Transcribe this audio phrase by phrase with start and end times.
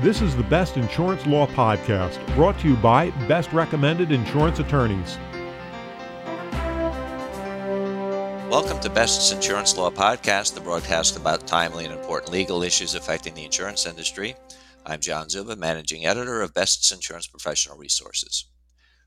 [0.00, 5.16] This is the Best Insurance Law Podcast, brought to you by Best Recommended Insurance Attorneys.
[8.50, 13.32] Welcome to Best's Insurance Law Podcast, the broadcast about timely and important legal issues affecting
[13.32, 14.34] the insurance industry.
[14.84, 18.44] I'm John Czuba, managing editor of Best's Insurance Professional Resources.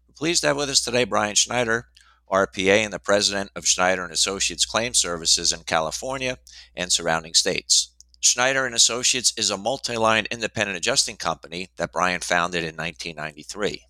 [0.07, 1.89] We're pleased to have with us today Brian Schneider,
[2.31, 6.39] RPA and the president of Schneider and Associates Claim Services in California
[6.75, 7.91] and surrounding states.
[8.21, 13.83] Schneider and Associates is a multi-line independent adjusting company that Brian founded in 1993.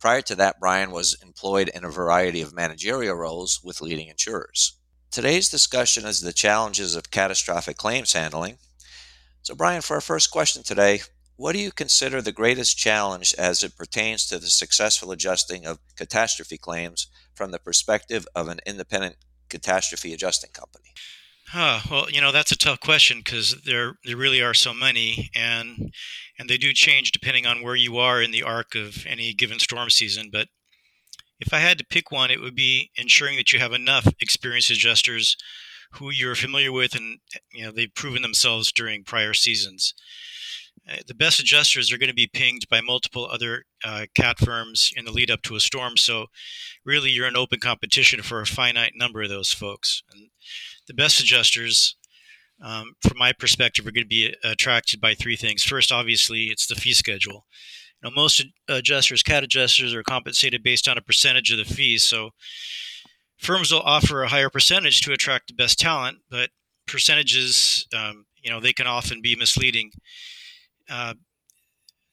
[0.00, 4.78] Prior to that, Brian was employed in a variety of managerial roles with leading insurers.
[5.10, 8.56] Today's discussion is the challenges of catastrophic claims handling.
[9.42, 11.00] So, Brian, for our first question today,
[11.36, 15.78] what do you consider the greatest challenge as it pertains to the successful adjusting of
[15.94, 19.16] catastrophe claims from the perspective of an independent
[19.50, 20.94] catastrophe adjusting company?
[21.50, 25.30] Huh, well, you know that's a tough question because there there really are so many,
[25.34, 25.92] and
[26.38, 29.58] and they do change depending on where you are in the arc of any given
[29.58, 30.28] storm season.
[30.30, 30.48] But
[31.40, 34.70] if I had to pick one, it would be ensuring that you have enough experienced
[34.70, 35.36] adjusters
[35.92, 37.18] who you're familiar with and
[37.52, 39.94] you know they've proven themselves during prior seasons.
[40.88, 44.90] Uh, the best adjusters are going to be pinged by multiple other uh, cat firms
[44.96, 45.96] in the lead up to a storm.
[45.96, 46.26] So,
[46.84, 50.02] really, you're in open competition for a finite number of those folks.
[50.12, 50.30] And
[50.88, 51.96] the best adjusters,
[52.62, 55.62] um, from my perspective, are going to be attracted by three things.
[55.62, 57.46] First, obviously, it's the fee schedule.
[58.02, 62.02] You know, most adjusters, cat adjusters, are compensated based on a percentage of the fees.
[62.02, 62.30] So,
[63.38, 66.50] firms will offer a higher percentage to attract the best talent, but
[66.86, 69.90] percentages, um, you know, they can often be misleading
[70.88, 71.14] uh,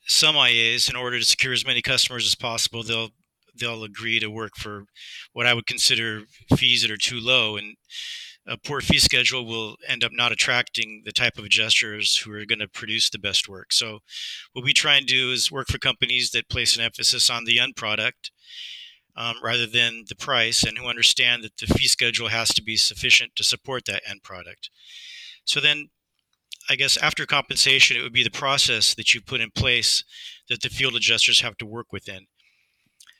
[0.08, 3.10] some IAs, in order to secure as many customers as possible, they'll
[3.58, 4.84] they'll agree to work for
[5.34, 6.24] what I would consider
[6.56, 7.76] fees that are too low, and
[8.48, 12.46] a poor fee schedule will end up not attracting the type of adjusters who are
[12.46, 13.74] going to produce the best work.
[13.74, 14.00] So,
[14.54, 17.60] what we try and do is work for companies that place an emphasis on the
[17.60, 18.32] end product
[19.16, 22.76] um, rather than the price, and who understand that the fee schedule has to be
[22.76, 24.70] sufficient to support that end product.
[25.46, 25.90] So then
[26.70, 30.04] I guess after compensation, it would be the process that you put in place
[30.50, 32.28] that the field adjusters have to work within.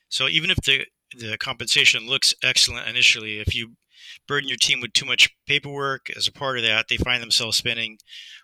[0.10, 0.86] So even if the
[1.18, 3.76] the compensation looks excellent initially, if you
[4.28, 7.58] burden your team with too much paperwork as a part of that, they find themselves
[7.58, 7.98] spending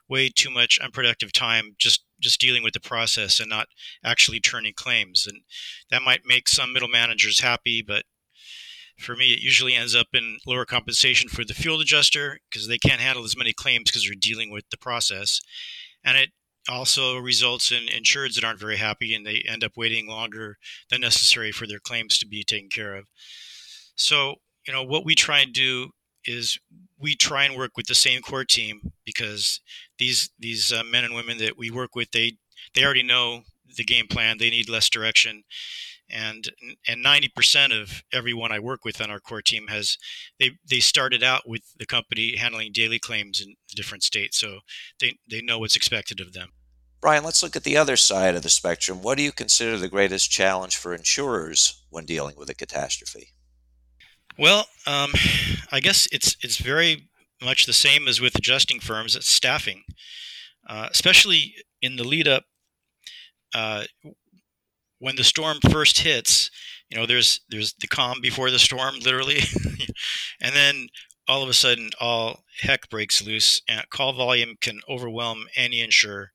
[0.09, 3.67] way too much unproductive time just just dealing with the process and not
[4.03, 5.25] actually turning claims.
[5.27, 5.41] And
[5.89, 8.03] that might make some middle managers happy, but
[8.99, 12.77] for me, it usually ends up in lower compensation for the field adjuster because they
[12.77, 15.41] can't handle as many claims because they're dealing with the process.
[16.03, 16.29] And it
[16.69, 20.57] also results in insureds that aren't very happy and they end up waiting longer
[20.89, 23.05] than necessary for their claims to be taken care of.
[23.95, 24.35] So,
[24.71, 25.89] you know, what we try and do
[26.23, 26.57] is
[26.97, 29.59] we try and work with the same core team because
[29.99, 32.37] these these uh, men and women that we work with they
[32.73, 33.41] they already know
[33.75, 34.37] the game plan.
[34.37, 35.43] They need less direction.
[36.09, 36.49] And
[36.87, 39.97] and 90% of everyone I work with on our core team has
[40.39, 44.39] they they started out with the company handling daily claims in different states.
[44.39, 44.59] So
[45.01, 46.51] they they know what's expected of them.
[47.01, 49.01] Brian let's look at the other side of the spectrum.
[49.01, 53.33] What do you consider the greatest challenge for insurers when dealing with a catastrophe
[54.37, 55.11] well um,
[55.71, 57.09] I guess it's it's very
[57.41, 59.83] much the same as with adjusting firms it's staffing.
[60.67, 62.43] Uh, especially in the lead up
[63.53, 63.83] uh,
[64.99, 66.49] when the storm first hits,
[66.89, 69.39] you know, there's there's the calm before the storm, literally,
[70.41, 70.87] and then
[71.27, 76.31] all of a sudden, all heck breaks loose, and call volume can overwhelm any insurer.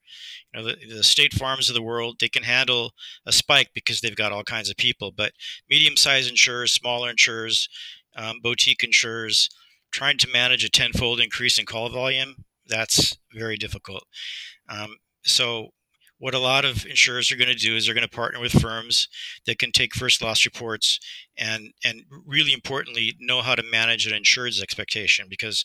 [0.54, 2.92] You know, the, the state farms of the world they can handle
[3.26, 5.32] a spike because they've got all kinds of people, but
[5.69, 7.69] medium-sized insurers, smaller insurers,
[8.16, 9.50] um, boutique insurers,
[9.91, 14.04] trying to manage a tenfold increase in call volume, that's very difficult.
[14.69, 15.70] Um, so
[16.19, 18.60] what a lot of insurers are going to do is they're going to partner with
[18.60, 19.09] firms
[19.47, 20.99] that can take first loss reports
[21.37, 25.65] and and really importantly know how to manage an insured's expectation because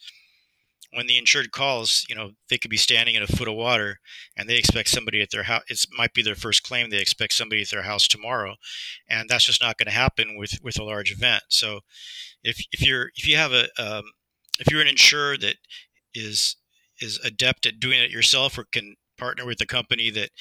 [0.94, 4.00] when the insured calls, you know, they could be standing in a foot of water
[4.36, 5.64] and they expect somebody at their house.
[5.70, 6.90] It might be their first claim.
[6.90, 8.56] They expect somebody at their house tomorrow.
[9.10, 11.44] And that's just not going to happen with, with a large event.
[11.48, 11.80] So
[12.44, 14.04] if, if you're, if you have a, um,
[14.60, 15.56] if you're an insurer that
[16.14, 16.58] is,
[17.00, 20.32] is adept at doing it yourself or can partner with a company that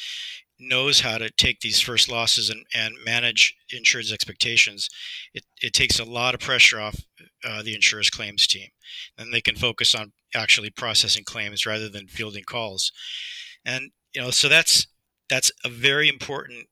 [0.58, 4.88] knows how to take these first losses and, and manage insurance expectations,
[5.34, 6.96] it, it takes a lot of pressure off
[7.44, 8.68] uh, the insurance claims team.
[9.18, 12.90] Then they can focus on actually processing claims rather than fielding calls.
[13.64, 14.86] And you know, so that's
[15.28, 16.66] that's a very important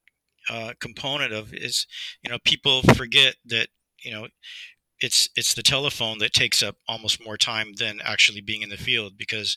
[0.50, 1.86] uh, component of is
[2.22, 3.68] you know people forget that
[4.02, 4.26] you know
[5.00, 8.76] it's it's the telephone that takes up almost more time than actually being in the
[8.76, 9.56] field because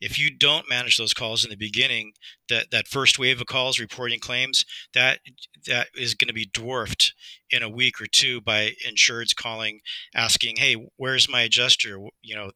[0.00, 2.12] if you don't manage those calls in the beginning,
[2.48, 4.64] that that first wave of calls reporting claims,
[4.94, 5.20] that
[5.66, 7.14] that is going to be dwarfed
[7.50, 9.80] in a week or two by insureds calling,
[10.14, 11.98] asking, "Hey, where's my adjuster?
[12.22, 12.50] You know,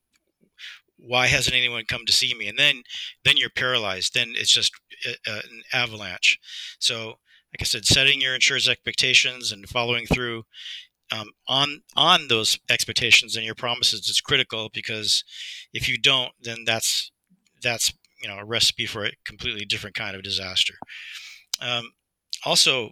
[0.97, 2.83] why hasn't anyone come to see me?" And then
[3.25, 4.15] then you're paralyzed.
[4.15, 4.73] Then it's just
[5.07, 6.39] a, a, an avalanche.
[6.79, 10.45] So, like I said, setting your insurance expectations and following through
[11.13, 15.25] um, on on those expectations and your promises is critical because
[15.73, 17.13] if you don't, then that's
[17.65, 20.75] that's you know a recipe for a completely different kind of disaster.
[21.61, 21.91] Um,
[22.45, 22.91] also,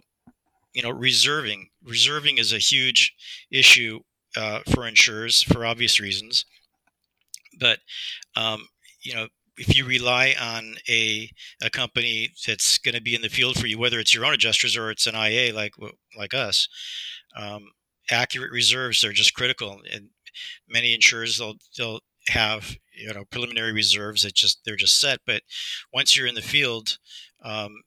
[0.73, 3.13] you know, reserving reserving is a huge
[3.51, 4.01] issue
[4.35, 6.45] uh, for insurers for obvious reasons,
[7.59, 7.79] but
[8.35, 8.67] um,
[9.01, 9.27] you know
[9.57, 11.29] if you rely on a,
[11.61, 14.33] a company that's going to be in the field for you, whether it's your own
[14.33, 15.75] adjusters or it's an IA like
[16.17, 16.67] like us,
[17.35, 17.69] um,
[18.11, 19.81] accurate reserves are just critical.
[19.91, 20.09] And
[20.67, 21.99] many insurers they'll they'll
[22.29, 25.19] have you know preliminary reserves that just they're just set.
[25.25, 25.43] But
[25.93, 26.97] once you're in the field,
[27.43, 27.81] um,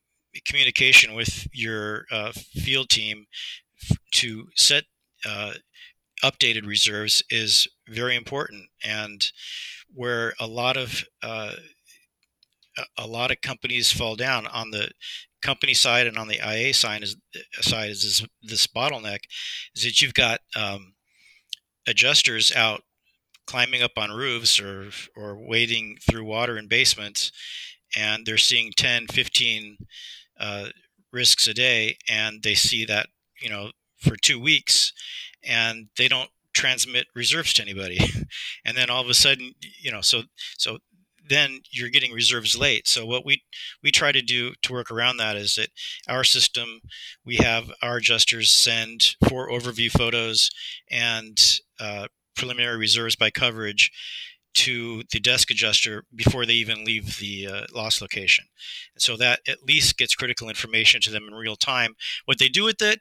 [0.44, 3.26] communication with your uh, field team
[4.12, 4.84] to set
[5.24, 5.54] uh,
[6.22, 9.30] updated reserves is very important and
[9.94, 11.52] where a lot of uh,
[12.98, 14.90] a lot of companies fall down on the
[15.42, 17.16] company side and on the IA side is
[17.60, 19.20] side is this, this bottleneck
[19.74, 20.94] is that you've got um,
[21.86, 22.82] adjusters out
[23.46, 27.32] climbing up on roofs or or wading through water in basements
[27.96, 29.76] and they're seeing 10 15
[30.40, 30.66] uh,
[31.12, 33.08] risks a day and they see that
[33.40, 34.92] you know for two weeks
[35.44, 37.98] and they don't transmit reserves to anybody
[38.64, 40.22] and then all of a sudden you know so
[40.58, 40.78] so
[41.28, 42.86] then you're getting reserves late.
[42.86, 43.42] So what we
[43.82, 45.70] we try to do to work around that is that
[46.08, 46.80] our system
[47.24, 50.50] we have our adjusters send four overview photos
[50.90, 51.38] and
[51.80, 53.90] uh, preliminary reserves by coverage
[54.54, 58.46] to the desk adjuster before they even leave the uh, loss location.
[58.94, 61.94] And so that at least gets critical information to them in real time.
[62.24, 63.00] What they do with it,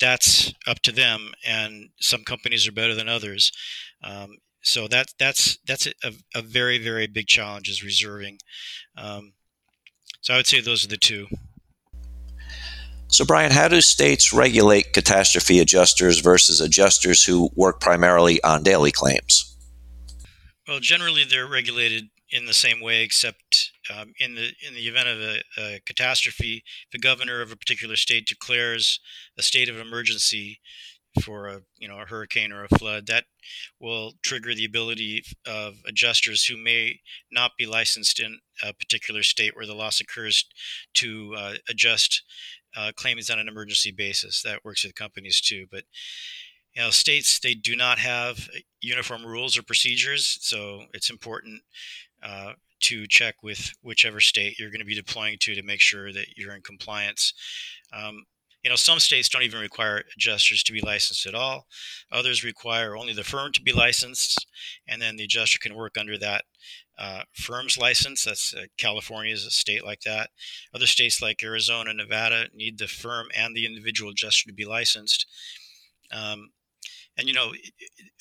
[0.00, 1.32] that's up to them.
[1.46, 3.52] And some companies are better than others.
[4.02, 8.38] Um, so that that's that's a, a very very big challenge is reserving.
[8.96, 9.32] Um,
[10.20, 11.26] so I would say those are the two.
[13.08, 18.92] So Brian, how do states regulate catastrophe adjusters versus adjusters who work primarily on daily
[18.92, 19.56] claims?
[20.66, 25.08] Well, generally they're regulated in the same way, except um, in the in the event
[25.08, 26.62] of a, a, catastrophe,
[26.92, 29.00] the governor of a particular state declares
[29.38, 30.60] a state of emergency
[31.22, 33.24] for a you know a hurricane or a flood that
[33.80, 37.00] will trigger the ability of adjusters who may
[37.32, 40.44] not be licensed in a particular state where the loss occurs
[40.94, 42.22] to uh, adjust
[42.76, 44.42] uh, claims on an emergency basis.
[44.42, 45.84] That works with companies too but
[46.74, 48.48] you know states they do not have
[48.80, 51.62] uniform rules or procedures so it's important
[52.22, 56.12] uh, to check with whichever state you're going to be deploying to to make sure
[56.12, 57.32] that you're in compliance.
[57.92, 58.24] Um,
[58.62, 61.66] you know, some states don't even require adjusters to be licensed at all.
[62.10, 64.46] Others require only the firm to be licensed,
[64.86, 66.44] and then the adjuster can work under that
[66.98, 68.24] uh, firm's license.
[68.24, 70.30] That's uh, California is a state like that.
[70.74, 75.26] Other states like Arizona, Nevada need the firm and the individual adjuster to be licensed.
[76.12, 76.50] Um,
[77.16, 77.52] and you know,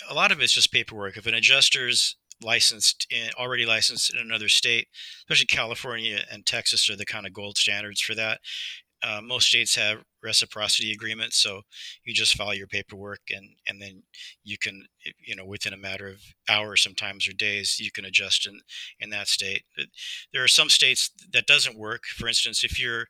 [0.10, 1.18] a lot of it's just paperwork.
[1.18, 4.88] If an adjuster's licensed in, already licensed in another state,
[5.22, 8.40] especially California and Texas are the kind of gold standards for that
[9.04, 11.62] uh, most states have reciprocity agreements, so
[12.04, 14.04] you just file your paperwork and and then
[14.44, 14.86] you can
[15.26, 18.62] you know within a matter of hours, sometimes or days, you can adjust in
[19.00, 19.64] in that state.
[20.34, 22.06] There are some states that doesn't work.
[22.06, 23.06] For instance, if you're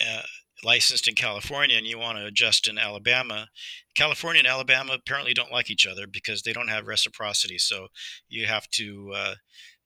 [0.00, 0.22] uh,
[0.64, 3.48] licensed in California and you want to adjust in Alabama,
[3.94, 7.58] California and Alabama apparently don't like each other because they don't have reciprocity.
[7.58, 7.88] So
[8.28, 9.34] you have to uh,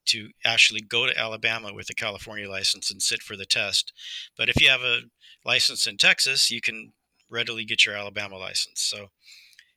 [0.07, 3.93] to actually go to Alabama with a California license and sit for the test.
[4.37, 5.03] But if you have a
[5.45, 6.93] license in Texas, you can
[7.29, 8.81] readily get your Alabama license.
[8.81, 9.09] So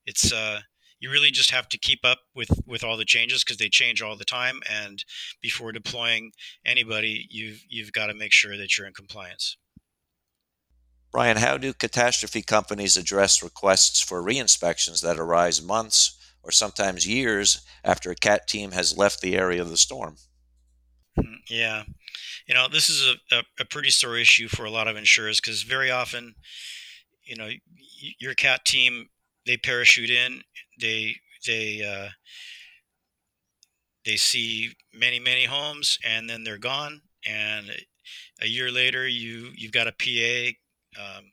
[0.05, 0.61] it's uh,
[0.99, 4.01] you really just have to keep up with with all the changes because they change
[4.01, 4.61] all the time.
[4.69, 5.03] And
[5.41, 6.31] before deploying
[6.65, 9.57] anybody, you've you've got to make sure that you're in compliance.
[11.11, 17.62] Brian, how do catastrophe companies address requests for reinspections that arise months or sometimes years
[17.83, 20.17] after a CAT team has left the area of the storm.
[21.17, 21.83] Mm, yeah.
[22.47, 25.39] You know, this is a, a, a pretty sore issue for a lot of insurers
[25.39, 26.35] because very often,
[27.23, 27.50] you know,
[28.19, 29.09] your CAT team,
[29.45, 30.41] they parachute in,
[30.79, 32.09] they, they, uh,
[34.05, 37.01] they see many, many homes and then they're gone.
[37.25, 37.71] And
[38.41, 41.31] a year later, you, you've got a PA, um,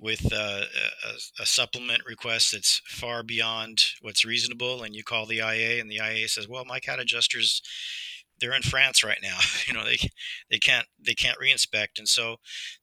[0.00, 0.64] with uh,
[1.06, 5.90] a, a, supplement request that's far beyond what's reasonable, and you call the IA, and
[5.90, 7.60] the IA says, "Well, my cat adjuster's
[8.40, 9.38] they're in France right now.
[9.66, 9.98] you know, they
[10.50, 12.36] they can't they can't reinspect, and so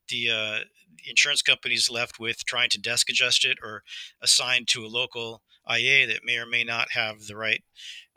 [0.10, 0.60] the uh,
[1.06, 3.84] insurance companies left with trying to desk adjust it or
[4.22, 7.64] assign to a local IA that may or may not have the right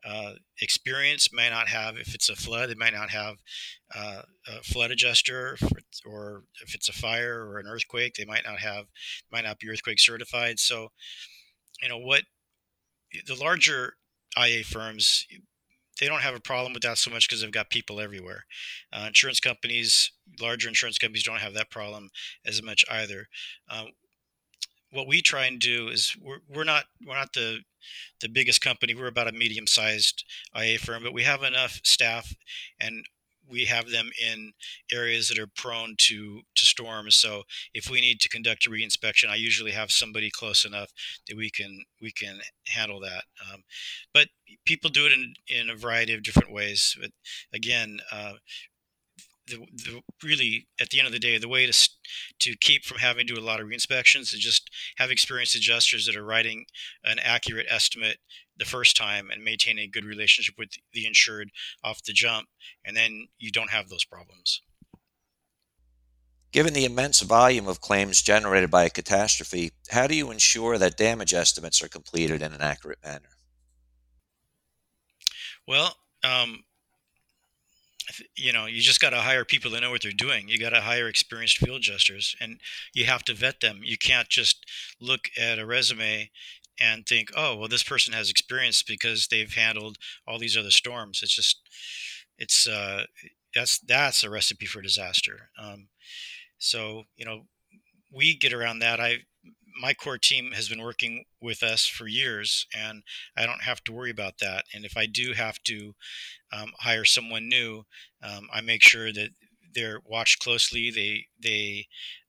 [0.04, 3.36] uh, experience, may not have if it's a flood, they might not have
[3.94, 5.56] uh, a flood adjuster,
[6.06, 8.86] or if it's a fire or an earthquake, they might not have
[9.30, 10.58] might not be earthquake certified.
[10.58, 10.88] So,
[11.82, 12.22] you know what
[13.26, 13.94] the larger
[14.38, 15.26] IA firms
[16.00, 18.46] they don't have a problem with that so much because they've got people everywhere.
[18.90, 22.08] Uh, insurance companies, larger insurance companies, don't have that problem
[22.46, 23.28] as much either.
[24.92, 27.60] What we try and do is we're, we're not we're not the
[28.20, 28.94] the biggest company.
[28.94, 30.24] We're about a medium sized
[30.56, 32.34] IA firm, but we have enough staff
[32.80, 33.04] and
[33.50, 34.52] we have them in
[34.92, 37.16] areas that are prone to to storms.
[37.16, 37.42] So
[37.74, 40.92] if we need to conduct a reinspection, I usually have somebody close enough
[41.28, 43.24] that we can we can handle that.
[43.52, 43.64] Um,
[44.14, 44.28] but
[44.64, 46.96] people do it in in a variety of different ways.
[47.00, 47.10] But
[47.52, 48.34] again, uh,
[49.50, 51.88] the, the, really at the end of the day the way to
[52.38, 56.06] to keep from having to do a lot of reinspections is just have experienced adjusters
[56.06, 56.64] that are writing
[57.04, 58.18] an accurate estimate
[58.56, 61.50] the first time and maintaining a good relationship with the insured
[61.84, 62.46] off the jump
[62.84, 64.62] and then you don't have those problems
[66.52, 70.96] Given the immense volume of claims generated by a catastrophe, how do you ensure that
[70.96, 73.36] damage estimates are completed in an accurate manner?
[75.68, 76.64] Well, um,
[78.36, 80.48] you know, you just got to hire people that know what they're doing.
[80.48, 82.60] You got to hire experienced field adjusters, and
[82.94, 83.80] you have to vet them.
[83.82, 84.64] You can't just
[85.00, 86.30] look at a resume
[86.80, 91.20] and think, oh, well, this person has experience because they've handled all these other storms.
[91.22, 91.60] It's just,
[92.38, 93.04] it's uh,
[93.54, 95.50] that's that's a recipe for disaster.
[95.60, 95.88] Um,
[96.58, 97.42] so you know,
[98.12, 99.00] we get around that.
[99.00, 99.18] I
[99.80, 103.02] my core team has been working with us for years, and
[103.36, 104.64] I don't have to worry about that.
[104.74, 105.94] And if I do have to
[106.52, 107.84] um, hire someone new,
[108.22, 109.30] um, I make sure that
[109.74, 110.90] they're watched closely.
[110.90, 111.86] They they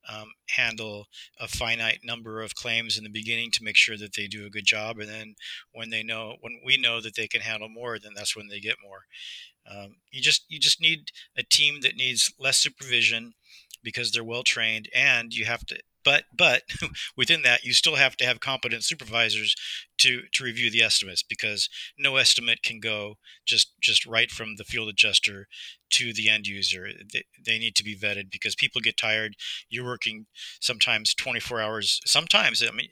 [0.10, 1.08] um, handle
[1.40, 4.50] a finite number of claims in the beginning to make sure that they do a
[4.50, 5.36] good job, and then
[5.74, 8.60] when they know when we know that they can handle more, then that's when they
[8.60, 9.06] get more.
[9.70, 13.34] Um, you just you just need a team that needs less supervision
[13.84, 16.64] because they're well trained, and you have to but but
[17.18, 19.56] within that you still have to have competent supervisors
[19.98, 24.64] to to review the estimates because no estimate can go just just right from the
[24.64, 25.48] field adjuster
[25.90, 26.88] to the end user.
[27.12, 29.36] They, they need to be vetted because people get tired.
[29.70, 30.26] You're working
[30.60, 32.88] sometimes 24 hours sometimes i mean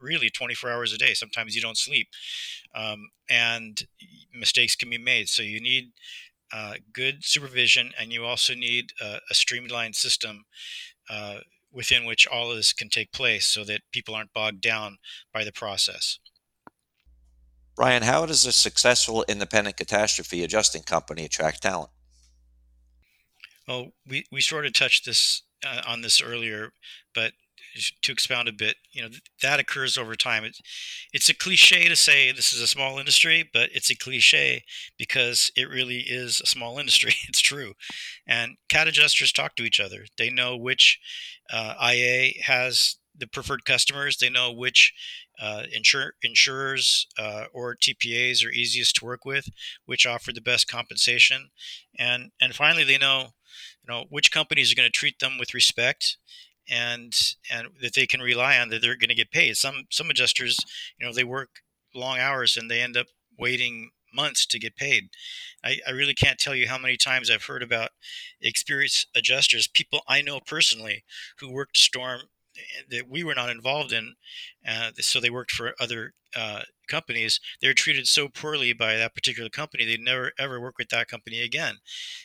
[0.00, 1.14] really 24 hours a day.
[1.14, 2.08] Sometimes you don't sleep
[2.74, 3.86] um, and
[4.34, 5.28] mistakes can be made.
[5.28, 5.92] So you need
[6.52, 10.44] uh, good supervision and you also need a, a streamlined system
[11.10, 11.38] uh,
[11.72, 14.96] within which all of this can take place so that people aren't bogged down
[15.32, 16.18] by the process.
[17.76, 21.90] Brian, how does a successful independent catastrophe adjusting company attract talent?
[23.68, 26.70] Well, we, we sort of touched this uh, on this earlier,
[27.14, 27.32] but
[28.02, 29.08] to expound a bit, you know,
[29.42, 30.44] that occurs over time.
[30.44, 30.60] It's,
[31.12, 34.64] it's a cliche to say this is a small industry, but it's a cliche
[34.98, 37.14] because it really is a small industry.
[37.28, 37.74] it's true.
[38.26, 40.06] And CAT adjusters talk to each other.
[40.18, 40.98] They know which
[41.52, 44.18] uh, IA has the preferred customers.
[44.18, 44.92] They know which
[45.40, 49.48] uh, insur- insurers uh, or TPAs are easiest to work with,
[49.84, 51.50] which offer the best compensation,
[51.98, 53.28] and and finally they know,
[53.82, 56.16] you know, which companies are going to treat them with respect
[56.70, 57.14] and
[57.50, 59.56] and that they can rely on that they're going to get paid.
[59.56, 60.58] Some some adjusters,
[60.98, 61.60] you know, they work
[61.94, 63.06] long hours and they end up
[63.38, 65.08] waiting months to get paid.
[65.64, 67.90] I, I really can't tell you how many times I've heard about
[68.40, 71.04] experienced adjusters, people I know personally
[71.38, 72.22] who worked storm
[72.90, 74.14] that we were not involved in.
[74.66, 77.40] Uh, so they worked for other uh, companies.
[77.60, 81.40] They're treated so poorly by that particular company, they never ever work with that company
[81.40, 81.76] again.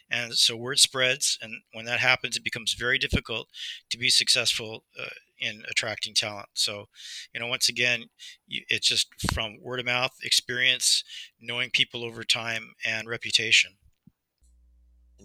[0.09, 3.47] And so word spreads, and when that happens, it becomes very difficult
[3.89, 5.09] to be successful uh,
[5.39, 6.49] in attracting talent.
[6.53, 6.85] So,
[7.33, 8.05] you know, once again,
[8.47, 11.03] it's just from word of mouth, experience,
[11.39, 13.71] knowing people over time, and reputation.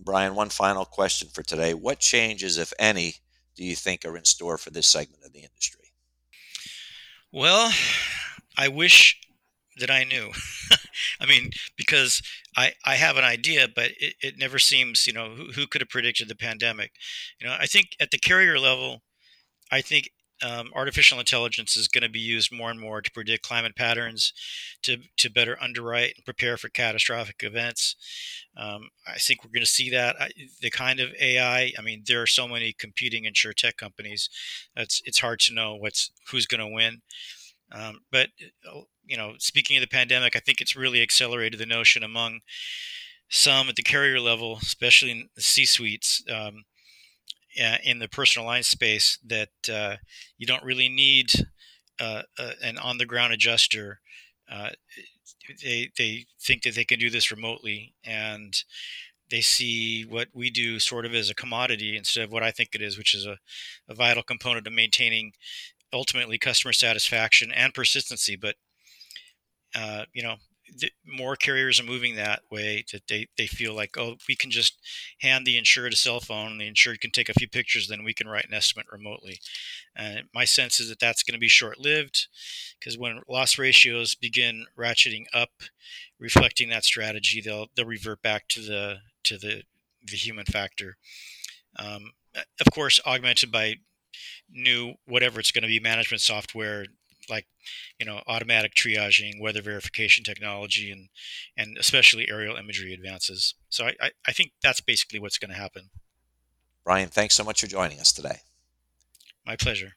[0.04, 1.74] Brian, one final question for today.
[1.74, 3.16] What changes, if any,
[3.56, 5.92] do you think are in store for this segment of the industry?
[7.32, 7.72] Well,
[8.58, 9.20] I wish
[9.78, 10.30] that I knew.
[11.20, 12.22] I mean, because
[12.56, 15.82] I, I have an idea, but it, it never seems, you know, who, who could
[15.82, 16.92] have predicted the pandemic?
[17.38, 19.02] You know, I think at the carrier level,
[19.70, 20.10] I think
[20.42, 24.32] um, artificial intelligence is going to be used more and more to predict climate patterns,
[24.82, 27.96] to, to better underwrite and prepare for catastrophic events.
[28.56, 30.16] Um, I think we're going to see that.
[30.20, 34.28] I, the kind of AI, I mean, there are so many competing insurtech companies.
[34.76, 37.02] It's, it's hard to know what's who's going to win.
[37.72, 38.28] Um, but,
[38.70, 42.40] uh, you know, speaking of the pandemic, I think it's really accelerated the notion among
[43.28, 46.64] some at the carrier level, especially in the C suites, um,
[47.56, 49.96] in the personal line space, that uh,
[50.38, 51.32] you don't really need
[52.00, 54.00] uh, uh, an on the ground adjuster.
[54.50, 54.70] Uh,
[55.62, 58.64] they they think that they can do this remotely, and
[59.30, 62.70] they see what we do sort of as a commodity instead of what I think
[62.74, 63.38] it is, which is a,
[63.88, 65.32] a vital component of maintaining
[65.92, 68.36] ultimately customer satisfaction and persistency.
[68.36, 68.56] But
[69.74, 70.36] uh, you know,
[71.06, 74.78] more carriers are moving that way that they, they feel like oh we can just
[75.20, 78.04] hand the insured a cell phone and the insured can take a few pictures then
[78.04, 79.38] we can write an estimate remotely.
[79.94, 82.26] And my sense is that that's going to be short-lived
[82.78, 85.50] because when loss ratios begin ratcheting up
[86.18, 89.62] reflecting that strategy they'll they'll revert back to the to the
[90.06, 90.96] the human factor.
[91.78, 92.12] Um,
[92.60, 93.76] of course augmented by
[94.50, 96.86] new whatever it's going to be management software
[97.28, 97.46] like
[97.98, 101.08] you know automatic triaging, weather verification technology, and
[101.56, 103.54] and especially aerial imagery advances.
[103.68, 105.90] So I, I, I think that's basically what's going to happen.
[106.84, 108.40] Brian, thanks so much for joining us today.
[109.44, 109.94] My pleasure.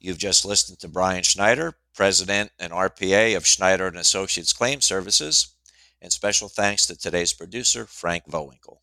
[0.00, 5.54] You've just listened to Brian Schneider, President and RPA of Schneider and Associates Claim Services,
[6.00, 8.78] and special thanks to today's producer, Frank Vowinkel.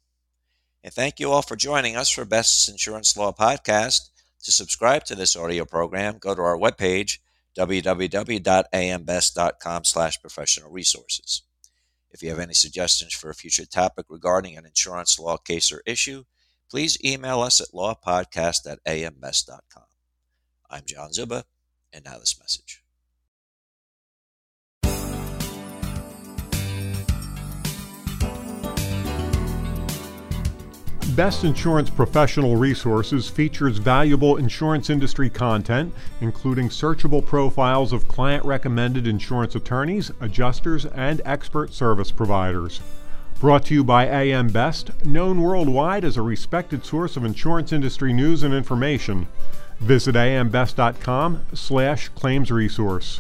[0.82, 4.10] And thank you all for joining us for Best Insurance Law Podcast.
[4.44, 7.18] To subscribe to this audio program, go to our webpage,
[7.60, 11.44] www.ambest.com slash professional resources.
[12.12, 15.84] If you have any suggestions for a future topic regarding an insurance law case or
[15.86, 16.24] issue,
[16.70, 18.80] please email us at lawpodcast at.
[20.72, 21.44] I'm John Czuba,
[21.92, 22.79] and now this message.
[31.20, 39.06] Best Insurance Professional Resources features valuable insurance industry content, including searchable profiles of client recommended
[39.06, 42.80] insurance attorneys, adjusters, and expert service providers.
[43.42, 48.14] Brought to you by AM Best, known worldwide as a respected source of insurance industry
[48.14, 49.28] news and information.
[49.82, 53.20] Visit ambest.com slash claims resource.